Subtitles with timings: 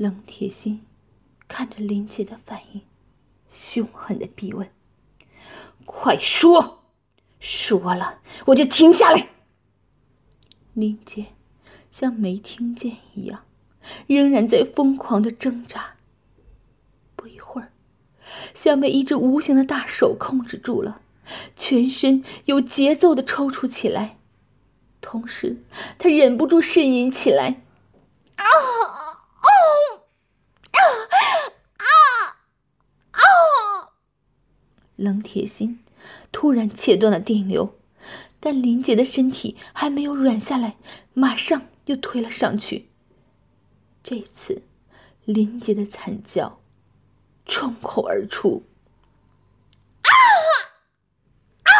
[0.00, 0.80] 冷铁心
[1.46, 2.80] 看着林杰的反应，
[3.52, 4.66] 凶狠的逼问
[5.84, 6.84] ：“快说，
[7.38, 9.28] 说了我就停下来。”
[10.72, 11.26] 林杰
[11.90, 13.44] 像没听见一样，
[14.06, 15.96] 仍然在疯狂的挣扎。
[17.14, 17.70] 不一会儿，
[18.54, 21.02] 像被一只无形的大手控制住了，
[21.56, 24.16] 全身有节奏的抽搐起来，
[25.02, 25.62] 同时
[25.98, 27.60] 他忍不住呻吟起来
[28.36, 28.44] ：“啊！”
[35.00, 35.82] 冷铁心
[36.30, 37.78] 突然切断了电流，
[38.38, 40.76] 但林杰的身体还没有软下来，
[41.14, 42.90] 马上又推了上去。
[44.02, 44.62] 这次，
[45.24, 46.60] 林杰的惨叫
[47.46, 48.62] 冲口而出
[50.04, 50.12] ：“啊
[51.62, 51.72] 啊！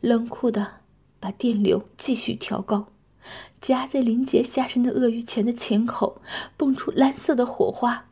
[0.01, 0.81] 冷酷的
[1.19, 2.91] 把电流继续调高。
[3.59, 6.21] 夹在林杰下身的鳄鱼钳的钳口
[6.55, 8.05] 蹦出蓝色的火花，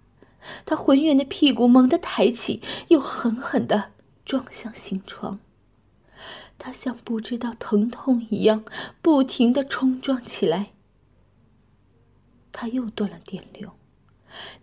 [0.66, 3.92] 他浑圆的屁股猛地抬起，又狠狠地
[4.25, 5.39] 撞向行床。
[6.58, 8.64] 他像不知道疼痛一样，
[9.02, 10.72] 不停地冲撞起来。
[12.52, 13.72] 他又断了电流，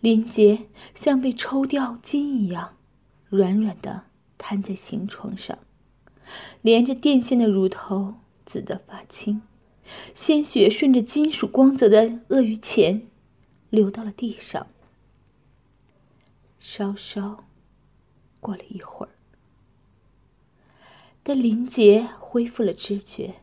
[0.01, 2.77] 林杰像被抽掉筋一样，
[3.29, 4.05] 软软的
[4.39, 5.59] 瘫在行床上，
[6.63, 9.43] 连着电线的乳头紫得发青。
[10.15, 13.09] 鲜血顺着金属光泽的鳄鱼钳
[13.71, 14.67] 流到了地上。
[16.59, 17.45] 稍稍
[18.41, 19.11] 过了一会儿，
[21.23, 23.35] 但林杰恢复了知觉，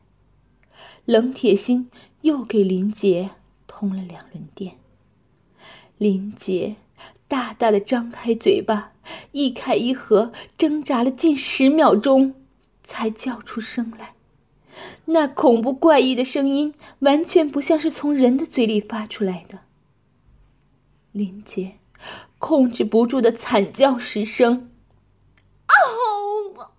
[1.05, 1.89] 冷铁心
[2.21, 3.31] 又给林杰
[3.67, 4.77] 通了两轮电。
[5.97, 6.77] 林杰
[7.27, 8.93] 大大的张开嘴巴，
[9.33, 12.33] 一开一合，挣扎了近十秒钟，
[12.83, 14.15] 才叫出声来。
[15.05, 19.59] 那恐怖怪异的声音完全不像是从人的嘴里发出来的。
[21.11, 21.79] 林杰
[22.37, 24.71] 控制不住的惨叫失声
[25.65, 25.73] ：“啊！
[26.53, 26.69] 我我我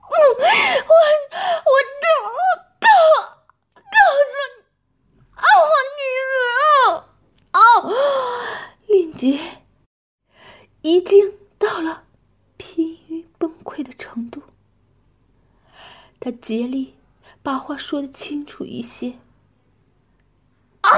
[2.00, 2.06] 告
[2.78, 2.88] 告
[3.74, 3.96] 告
[4.30, 4.62] 诉你，
[5.34, 5.44] 啊！
[5.98, 6.00] 女
[6.30, 6.38] 人
[7.50, 7.58] 啊！”
[8.86, 9.40] 林杰
[10.82, 12.04] 已经到了
[12.56, 14.40] 濒于崩溃的程度，
[16.20, 16.94] 他竭力。
[17.42, 19.18] 把话的清楚一些。
[20.80, 20.90] 啊！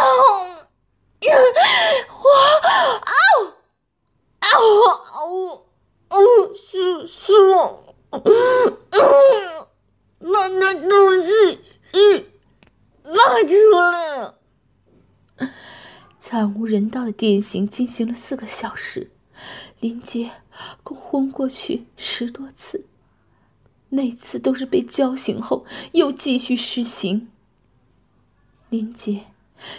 [1.23, 2.29] 我
[2.63, 3.11] 啊！
[4.39, 4.47] 啊！
[4.59, 5.65] 哦
[6.09, 6.19] 哦，
[6.55, 7.95] 是是我。
[10.33, 12.31] 把那东西是
[13.05, 14.35] 拿出来。
[16.19, 19.11] 惨无人道的电刑进行了四个小时，
[19.81, 20.31] 林杰
[20.83, 22.87] 共昏过去十多次。
[23.95, 27.29] 每次都是被叫醒后又继续施行。
[28.71, 29.27] 林杰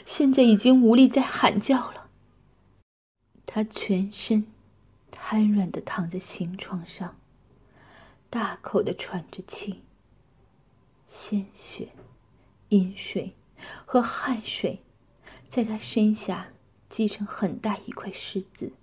[0.06, 2.12] 现在已经无力再喊叫了，
[3.48, 4.46] 他全身
[5.10, 7.18] 瘫软的躺在行床上，
[8.30, 9.82] 大口的喘着气。
[11.08, 11.90] 鲜血、
[12.70, 13.34] 饮水
[13.84, 14.84] 和汗水
[15.50, 16.50] 在他身下
[16.88, 18.74] 积成很大一块石子，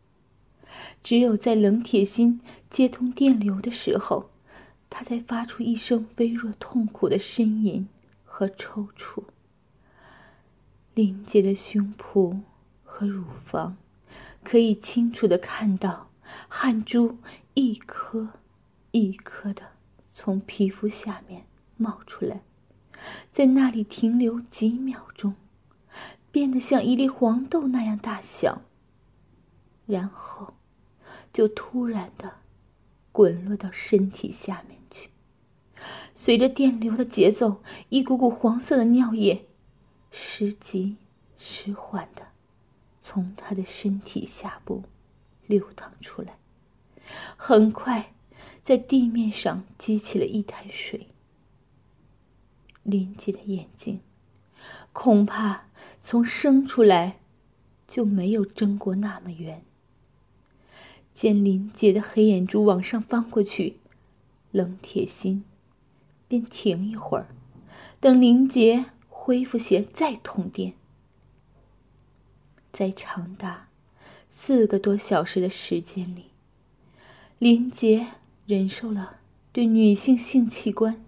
[1.04, 4.29] 只有在冷铁心接通电流的时候。
[4.90, 7.88] 他才发出一声微弱、痛苦的呻吟
[8.24, 9.22] 和抽搐。
[10.94, 12.40] 林杰的胸脯
[12.84, 13.76] 和乳房
[14.44, 16.10] 可以清楚的看到
[16.48, 17.16] 汗珠
[17.54, 18.28] 一颗
[18.90, 19.62] 一颗的
[20.10, 21.46] 从皮肤下面
[21.76, 22.42] 冒出来，
[23.32, 25.36] 在那里停留几秒钟，
[26.32, 28.62] 变得像一粒黄豆那样大小，
[29.86, 30.54] 然后
[31.32, 32.30] 就突然的
[33.12, 34.79] 滚落到身体下面。
[36.14, 39.46] 随着电流的节奏，一股股黄色的尿液，
[40.10, 40.96] 时急
[41.38, 42.28] 时缓的
[43.00, 44.82] 从他的身体下部
[45.46, 46.36] 流淌出来，
[47.36, 48.12] 很快
[48.62, 51.06] 在地面上激起了一滩水。
[52.82, 54.00] 林杰的眼睛，
[54.92, 55.64] 恐怕
[56.00, 57.20] 从生出来
[57.86, 59.62] 就没有睁过那么圆。
[61.14, 63.76] 见林杰的黑眼珠往上翻过去，
[64.50, 65.44] 冷铁心。
[66.30, 67.26] 便停一会儿，
[67.98, 70.74] 等林杰恢复些再通电。
[72.72, 73.66] 在长达
[74.30, 76.26] 四个多小时的时间里，
[77.38, 78.06] 林杰
[78.46, 79.16] 忍受了
[79.50, 81.04] 对女性性器官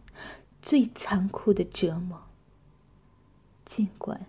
[0.60, 2.22] 最残酷的折磨。
[3.64, 4.26] 尽管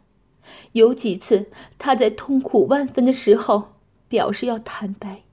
[0.73, 1.49] 有几次
[1.79, 3.73] 他在痛苦万分的时候
[4.07, 5.23] 表示要坦白。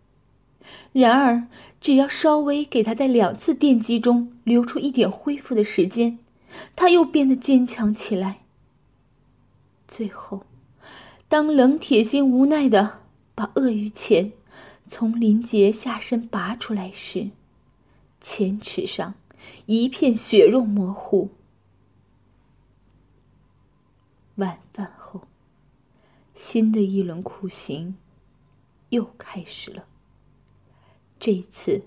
[0.93, 1.47] 然而，
[1.81, 6.19] 只要稍微给他在两次电击中留出一点恢复的时间，
[6.77, 8.43] 他又变得坚强起来，
[9.89, 10.45] 最后，
[11.29, 13.01] 当冷铁心无奈的
[13.35, 14.33] 把鳄鱼钳
[14.87, 17.31] 从林杰下身拔出来时，
[18.21, 19.15] 前齿上
[19.67, 21.31] 一片血肉模糊。
[24.37, 25.23] 晚饭后，
[26.35, 27.97] 新的一轮酷刑
[28.89, 29.85] 又开始了。
[31.21, 31.83] 这一次，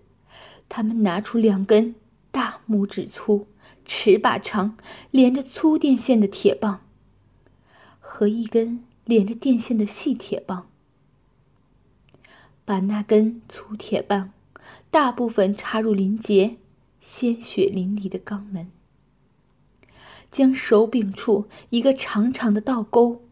[0.70, 1.96] 他们拿出两根
[2.32, 3.48] 大拇指粗、
[3.84, 4.78] 尺把长、
[5.10, 6.82] 连着粗电线的铁棒，
[8.00, 10.68] 和一根连着电线的细铁棒，
[12.64, 14.32] 把那根粗铁棒
[14.92, 16.58] 大部分插入林杰
[17.02, 18.70] 鲜血淋漓的肛门。
[20.32, 23.24] 将手柄处一个长长的倒钩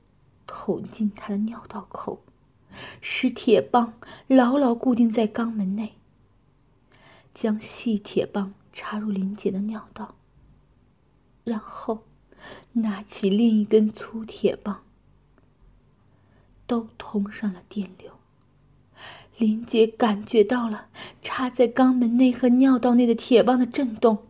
[0.45, 2.23] 捅进他的尿道口，
[3.01, 3.93] 使铁棒
[4.27, 5.93] 牢牢固定在肛门内。
[7.33, 10.15] 将细铁棒插入林杰的尿道，
[11.45, 12.03] 然后
[12.73, 14.83] 拿起另一根粗铁棒，
[16.67, 18.11] 都通上了电流。
[19.37, 20.87] 林杰感觉到了
[21.21, 24.27] 插在肛门内和尿道内的铁棒的震动。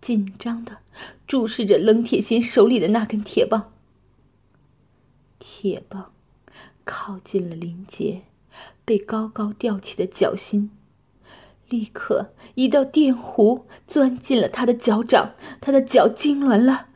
[0.00, 0.78] 紧张的
[1.26, 3.72] 注视着冷铁心手里的那根铁棒。
[5.38, 6.12] 铁棒
[6.84, 8.22] 靠近了林杰
[8.84, 10.70] 被高高吊起的脚心，
[11.68, 16.88] 立刻一道电弧钻进了他的脚掌，他的脚痉挛了，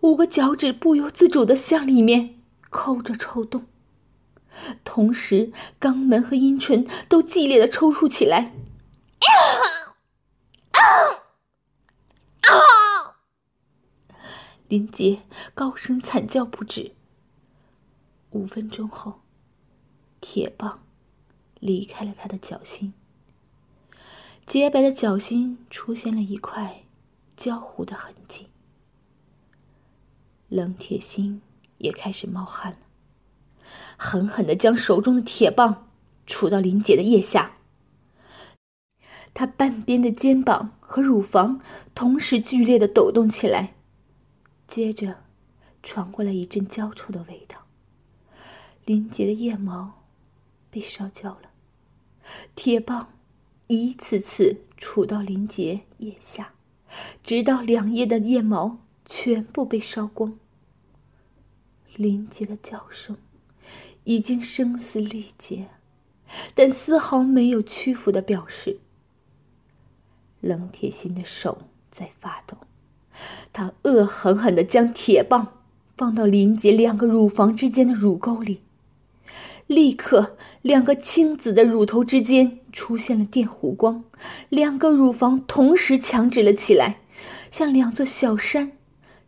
[0.00, 2.34] 五个脚趾不由自主的向里面
[2.70, 3.66] 抠着抽动，
[4.84, 8.52] 同时肛门和阴唇都剧烈的抽搐起来。
[12.42, 13.16] 啊！
[14.68, 15.22] 林杰
[15.54, 16.92] 高声惨叫不止。
[18.30, 19.20] 五分钟后，
[20.28, 20.82] 铁棒
[21.60, 22.92] 离开了他的脚心，
[24.44, 26.82] 洁白的脚心出现了一块
[27.36, 28.48] 焦糊的痕迹。
[30.48, 31.40] 冷铁心
[31.78, 32.78] 也开始冒汗了，
[33.96, 35.86] 狠狠的将手中的铁棒
[36.26, 37.52] 杵到林杰的腋下。
[39.32, 41.60] 他半边的肩膀和乳房
[41.94, 43.76] 同时剧烈的抖动起来，
[44.66, 45.22] 接着
[45.84, 47.64] 传过来一阵焦臭的味道。
[48.84, 50.02] 林杰的腋毛
[50.76, 51.48] 被烧焦了，
[52.54, 53.14] 铁棒
[53.66, 56.52] 一次次杵到林杰腋下，
[57.24, 60.38] 直到两腋的腋毛全部被烧光。
[61.94, 63.16] 林杰的叫声
[64.04, 65.68] 已经声嘶力竭，
[66.54, 68.80] 但丝毫没有屈服的表示。
[70.42, 72.58] 冷铁心的手在发抖，
[73.50, 75.62] 他恶狠狠地将铁棒
[75.96, 78.60] 放到林杰两个乳房之间的乳沟里，
[79.66, 84.04] 立刻，两个青紫的乳头之间出现了电弧光，
[84.48, 87.00] 两个乳房同时强直了起来，
[87.50, 88.72] 像两座小山，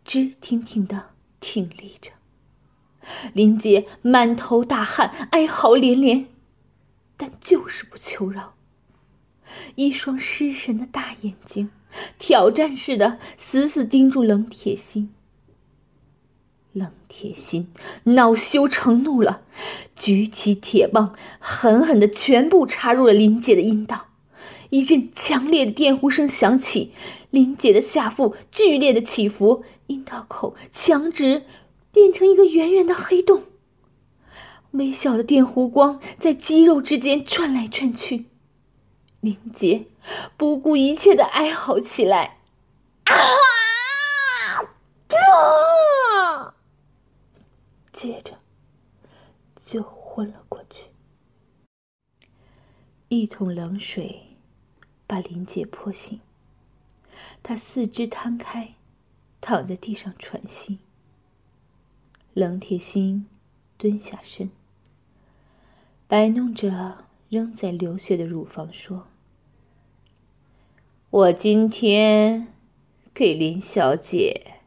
[0.05, 2.13] 直挺挺的挺立着。
[3.33, 6.27] 林杰满头大汗，哀嚎连连，
[7.17, 8.55] 但就是不求饶。
[9.75, 11.71] 一双失神的大眼睛，
[12.19, 15.13] 挑战似的死死盯住冷铁心。
[16.79, 17.69] 冷铁心
[18.05, 19.43] 恼羞成怒了，
[19.97, 24.07] 举起铁棒，狠狠的全部插入了林姐的阴道。
[24.71, 26.93] 一阵强烈的电弧声响起，
[27.31, 31.45] 林姐的下腹剧烈的起伏，阴道口强直，
[31.91, 33.45] 变成一个圆圆的黑洞。
[34.73, 38.27] 微小的电弧光在肌肉之间转来转去。
[39.21, 39.87] 林杰
[40.37, 42.37] 不顾一切的哀嚎起来，
[43.05, 43.15] 啊！
[47.99, 48.39] 接着
[49.65, 50.85] 就昏了过去。
[53.09, 54.37] 一桶冷水
[55.09, 56.21] 把林姐泼醒，
[57.43, 58.77] 她四肢摊开，
[59.41, 60.79] 躺在地上喘息。
[62.35, 63.27] 冷铁心
[63.77, 64.51] 蹲下身，
[66.07, 67.05] 摆弄着。
[67.31, 69.07] 仍在流血的乳房说
[71.11, 72.55] ：“我今天
[73.13, 74.61] 给林小姐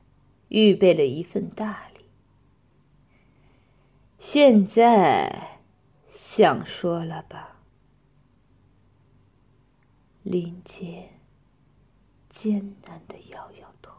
[0.50, 1.91] 预备了一份大礼，
[4.24, 5.58] 现在
[6.08, 7.58] 想说了吧？”
[10.22, 11.10] 林杰
[12.30, 13.92] 艰难的摇摇头。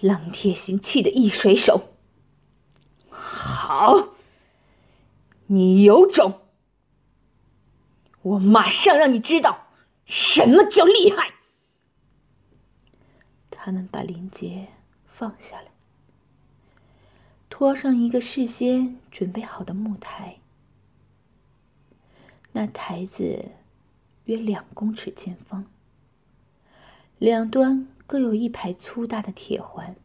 [0.00, 1.94] 冷铁心气得一甩手
[3.08, 4.10] ：“好，
[5.46, 6.42] 你有种！”
[8.20, 9.68] 我马上让你知道
[10.04, 11.32] 什么叫厉害！
[13.50, 14.68] 他们把林杰
[15.06, 15.72] 放下来，
[17.58, 20.36] 拖上一个事先准备好的木台。
[22.52, 23.46] 那台子
[24.26, 25.66] 约两公尺见方，
[27.18, 29.96] 两端各有一排粗大的铁环。